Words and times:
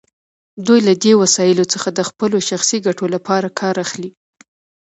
دوی 0.67 0.79
له 0.87 0.93
دې 1.03 1.13
وسایلو 1.21 1.65
څخه 1.73 1.89
د 1.93 1.99
خپلو 2.09 2.37
شخصي 2.49 2.77
ګټو 2.87 3.05
لپاره 3.15 3.55
کار 3.59 3.75
اخلي. 3.85 4.09